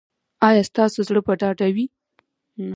[0.47, 1.85] ایا ستاسو زړه به ډاډه وي؟